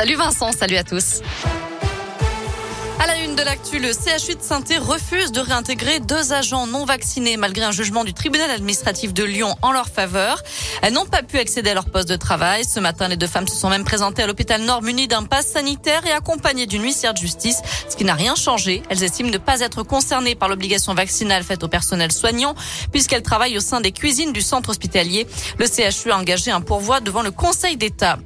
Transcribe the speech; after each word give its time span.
Salut 0.00 0.14
Vincent, 0.14 0.52
salut 0.52 0.76
à 0.76 0.84
tous. 0.84 1.22
À 3.00 3.06
la 3.06 3.16
une 3.18 3.36
de 3.36 3.42
l'actu, 3.42 3.78
le 3.78 3.92
CHU 3.92 4.34
de 4.34 4.40
saint 4.42 4.62
refuse 4.80 5.30
de 5.30 5.40
réintégrer 5.40 6.00
deux 6.00 6.32
agents 6.32 6.66
non 6.66 6.84
vaccinés 6.84 7.36
malgré 7.36 7.64
un 7.64 7.70
jugement 7.70 8.02
du 8.02 8.12
tribunal 8.12 8.50
administratif 8.50 9.14
de 9.14 9.22
Lyon 9.22 9.54
en 9.62 9.70
leur 9.70 9.88
faveur. 9.88 10.42
Elles 10.82 10.92
n'ont 10.92 11.06
pas 11.06 11.22
pu 11.22 11.38
accéder 11.38 11.70
à 11.70 11.74
leur 11.74 11.86
poste 11.86 12.08
de 12.08 12.16
travail. 12.16 12.64
Ce 12.64 12.80
matin, 12.80 13.06
les 13.06 13.16
deux 13.16 13.28
femmes 13.28 13.46
se 13.46 13.56
sont 13.56 13.70
même 13.70 13.84
présentées 13.84 14.22
à 14.22 14.26
l'hôpital 14.26 14.62
Nord 14.62 14.82
munies 14.82 15.06
d'un 15.06 15.22
pass 15.24 15.46
sanitaire 15.46 16.06
et 16.06 16.12
accompagnées 16.12 16.66
d'une 16.66 16.82
huissière 16.82 17.14
de 17.14 17.18
justice, 17.18 17.60
ce 17.88 17.94
qui 17.96 18.04
n'a 18.04 18.14
rien 18.14 18.34
changé. 18.34 18.82
Elles 18.90 19.04
estiment 19.04 19.30
ne 19.30 19.38
pas 19.38 19.60
être 19.60 19.84
concernées 19.84 20.34
par 20.34 20.48
l'obligation 20.48 20.94
vaccinale 20.94 21.44
faite 21.44 21.62
au 21.62 21.68
personnel 21.68 22.10
soignant 22.10 22.54
puisqu'elles 22.90 23.22
travaillent 23.22 23.56
au 23.56 23.60
sein 23.60 23.80
des 23.80 23.92
cuisines 23.92 24.32
du 24.32 24.42
centre 24.42 24.70
hospitalier. 24.70 25.26
Le 25.58 25.66
CHU 25.66 26.10
a 26.10 26.18
engagé 26.18 26.50
un 26.50 26.60
pourvoi 26.60 27.00
devant 27.00 27.22
le 27.22 27.30
Conseil 27.30 27.76
d'État. 27.76 28.18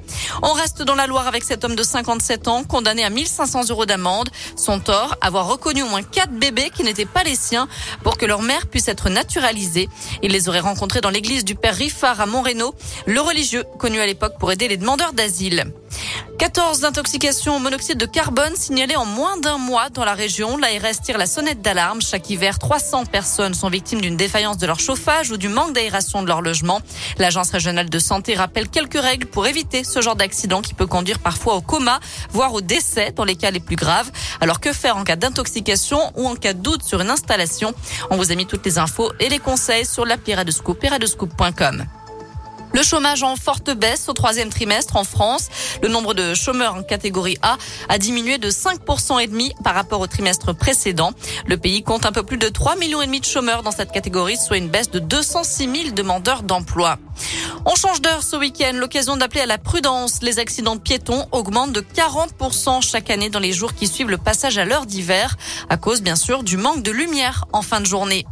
On 0.43 0.53
reste 0.53 0.83
dans 0.83 0.95
la 0.95 1.07
Loire 1.07 1.27
avec 1.27 1.45
cet 1.45 1.65
homme 1.65 1.75
de 1.75 1.83
57 1.83 2.49
ans 2.49 2.65
condamné 2.65 3.05
à 3.05 3.11
1500 3.11 3.69
euros 3.71 3.87
d'amende. 3.87 4.31
Son 4.57 4.81
tort, 4.81 5.17
avoir 5.21 5.47
reconnu 5.47 5.83
au 5.83 5.89
moins 5.89 6.03
quatre 6.03 6.33
bébés 6.33 6.71
qui 6.75 6.85
n'étaient 6.85 7.05
pas 7.05 7.23
les 7.23 7.37
siens 7.37 7.69
pour 8.03 8.17
que 8.17 8.27
leur 8.27 8.43
mère 8.43 8.67
puisse 8.67 8.89
être 8.89 9.09
naturalisée. 9.09 9.89
Il 10.23 10.33
les 10.33 10.49
aurait 10.49 10.61
rencontrés 10.61 11.01
dans 11.01 11.11
l'église 11.11 11.45
du 11.45 11.55
Père 11.55 11.75
Riffard 11.75 12.21
à 12.21 12.27
Montréno, 12.27 12.75
le 13.07 13.21
religieux 13.21 13.65
connu 13.79 14.01
à 14.01 14.07
l'époque 14.07 14.35
pour 14.39 14.53
aider 14.53 14.69
les 14.69 14.77
demandeurs 14.77 15.13
d'asile. 15.13 15.73
14 16.43 16.85
intoxications 16.85 17.55
au 17.55 17.61
monoxyde 17.61 17.99
de 17.99 18.05
carbone 18.05 18.57
signalées 18.57 18.97
en 18.97 19.05
moins 19.05 19.37
d'un 19.37 19.59
mois 19.59 19.91
dans 19.91 20.05
la 20.05 20.15
région. 20.15 20.57
L'ARS 20.57 21.01
tire 21.01 21.17
la 21.17 21.27
sonnette 21.27 21.63
d'alarme. 21.63 22.03
Chaque 22.03 22.29
hiver, 22.31 22.59
300 22.59 23.05
personnes 23.05 23.55
sont 23.55 23.69
victimes 23.69 24.01
d'une 24.01 24.17
défaillance 24.17 24.59
de 24.59 24.67
leur 24.67 24.81
chauffage 24.81 25.31
ou 25.31 25.37
du 25.37 25.49
manque 25.49 25.73
d'aération 25.73 26.21
de 26.21 26.27
leur 26.27 26.43
logement. 26.43 26.81
L'Agence 27.19 27.53
régionale 27.53 27.89
de 27.89 27.99
santé 28.01 28.35
rappelle 28.35 28.69
quelques 28.69 29.01
règles 29.01 29.29
pour 29.29 29.47
éviter 29.47 29.85
ce 29.85 30.01
genre 30.01 30.17
d'accident 30.17 30.63
qui 30.63 30.75
peut 30.75 30.89
conduire 30.89 31.21
parfois 31.21 31.55
au 31.55 31.61
coma, 31.61 32.01
voire 32.31 32.53
au 32.53 32.61
décès 32.61 33.13
dans 33.13 33.25
les 33.25 33.37
cas 33.37 33.53
les 33.53 33.61
plus 33.61 33.77
graves. 33.77 34.11
Alors 34.41 34.59
que 34.59 34.73
faire 34.73 34.97
en 34.97 35.05
cas 35.05 35.15
d'intoxication 35.15 36.01
ou 36.17 36.27
en 36.27 36.35
cas 36.35 36.55
de 36.55 36.61
doute 36.61 36.83
sur 36.83 37.01
une 37.01 37.11
installation? 37.11 37.73
On 38.11 38.17
vous 38.17 38.33
a 38.33 38.35
mis 38.35 38.47
toutes 38.47 38.67
les 38.67 38.79
infos 38.79 39.13
et 39.21 39.29
les 39.29 39.39
conseils 39.39 39.87
sur 39.87 40.05
l'appli 40.05 40.35
Radescoop 40.35 40.83
et 40.83 40.89
le 42.73 42.83
chômage 42.83 43.23
en 43.23 43.37
forte 43.37 43.71
baisse 43.71 44.09
au 44.09 44.13
troisième 44.13 44.49
trimestre 44.49 44.97
en 44.97 45.05
France. 45.05 45.49
Le 45.83 45.89
nombre 45.89 46.15
de 46.15 46.35
chômeurs 46.35 46.75
en 46.75 46.83
catégorie 46.83 47.39
A 47.43 47.57
a 47.89 47.99
diminué 47.99 48.39
de 48.39 48.51
5% 48.51 49.21
et 49.21 49.27
demi 49.27 49.53
par 49.63 49.75
rapport 49.75 50.01
au 50.01 50.07
trimestre 50.07 50.55
précédent. 50.55 51.13
Le 51.47 51.57
pays 51.57 51.83
compte 51.83 52.07
un 52.07 52.13
peu 52.13 52.23
plus 52.23 52.39
de 52.39 52.49
3 52.49 52.77
millions 52.77 53.03
et 53.03 53.07
demi 53.07 53.21
de 53.21 53.27
chômeurs 53.27 53.63
dans 53.63 53.71
cette 53.71 53.93
catégorie, 53.93 54.37
soit 54.37 54.57
une 54.57 54.69
baisse 54.69 54.91
de 54.91 54.99
206 54.99 55.71
000 55.83 55.95
demandeurs 55.95 56.43
d'emploi. 56.43 56.99
On 57.65 57.75
change 57.75 58.01
d'heure 58.01 58.23
ce 58.23 58.37
week-end, 58.37 58.73
l'occasion 58.75 59.17
d'appeler 59.17 59.43
à 59.43 59.47
la 59.47 59.59
prudence. 59.59 60.23
Les 60.23 60.39
accidents 60.39 60.77
de 60.77 60.81
piétons 60.81 61.27
augmentent 61.33 61.73
de 61.73 61.81
40% 61.81 62.83
chaque 62.83 63.11
année 63.11 63.31
dans 63.31 63.39
les 63.39 63.53
jours 63.53 63.75
qui 63.75 63.87
suivent 63.87 64.11
le 64.11 64.19
passage 64.19 64.59
à 64.59 64.65
l'heure 64.65 64.87
d'hiver, 64.87 65.37
à 65.69 65.77
cause 65.77 66.03
bien 66.03 66.17
sûr 66.17 66.43
du 66.43 66.57
manque 66.57 66.83
de 66.83 66.91
lumière 66.91 67.45
en 67.53 67.63
fin 67.63 67.81
de 67.81 67.87
journée. 67.87 68.27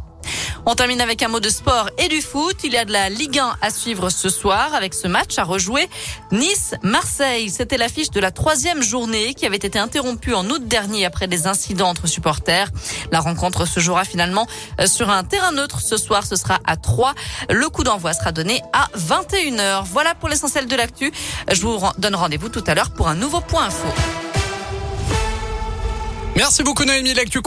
On 0.65 0.75
termine 0.75 1.01
avec 1.01 1.23
un 1.23 1.27
mot 1.27 1.39
de 1.39 1.49
sport 1.49 1.89
et 1.97 2.07
du 2.07 2.21
foot. 2.21 2.57
Il 2.63 2.73
y 2.73 2.77
a 2.77 2.85
de 2.85 2.91
la 2.91 3.09
Ligue 3.09 3.39
1 3.39 3.57
à 3.61 3.69
suivre 3.71 4.09
ce 4.09 4.29
soir 4.29 4.75
avec 4.75 4.93
ce 4.93 5.07
match 5.07 5.39
à 5.39 5.43
rejouer. 5.43 5.89
Nice-Marseille, 6.31 7.49
c'était 7.49 7.77
l'affiche 7.77 8.11
de 8.11 8.19
la 8.19 8.31
troisième 8.31 8.83
journée 8.83 9.33
qui 9.33 9.47
avait 9.47 9.55
été 9.55 9.79
interrompue 9.79 10.35
en 10.35 10.47
août 10.49 10.67
dernier 10.67 11.05
après 11.05 11.27
des 11.27 11.47
incidents 11.47 11.89
entre 11.89 12.05
supporters. 12.07 12.69
La 13.11 13.19
rencontre 13.21 13.65
se 13.65 13.79
jouera 13.79 14.05
finalement 14.05 14.47
euh, 14.79 14.85
sur 14.85 15.09
un 15.09 15.23
terrain 15.23 15.51
neutre. 15.51 15.81
Ce 15.81 15.97
soir, 15.97 16.25
ce 16.27 16.35
sera 16.35 16.59
à 16.65 16.77
3. 16.77 17.15
Le 17.49 17.67
coup 17.69 17.83
d'envoi 17.83 18.13
sera 18.13 18.31
donné 18.31 18.61
à 18.71 18.87
21h. 18.97 19.83
Voilà 19.85 20.13
pour 20.13 20.29
l'essentiel 20.29 20.67
de 20.67 20.75
l'actu. 20.75 21.11
Je 21.51 21.61
vous 21.61 21.79
donne 21.97 22.15
rendez-vous 22.15 22.49
tout 22.49 22.63
à 22.67 22.75
l'heure 22.75 22.91
pour 22.91 23.07
un 23.07 23.15
nouveau 23.15 23.41
point 23.41 23.65
info. 23.65 23.87
Merci 26.35 26.63
beaucoup 26.63 26.85
Noémie. 26.85 27.13
L'actu 27.13 27.39